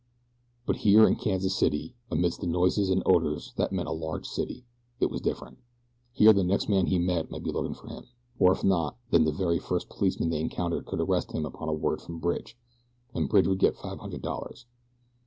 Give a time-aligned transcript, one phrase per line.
[0.65, 4.65] But here in Kansas City, amidst the noises and odors that meant a large city,
[4.99, 5.59] it was different.
[6.11, 8.05] Here the next man he met might be looking for him,
[8.39, 11.73] or if not then the very first policeman they encountered could arrest him upon a
[11.73, 12.57] word from Bridge
[13.13, 14.65] and Bridge would get five hundred dollars.